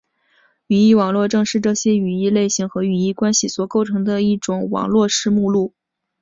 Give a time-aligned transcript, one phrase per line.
[0.65, 5.75] 语义网络正是这些语义类型和语义关系所构成的一种网络式目录。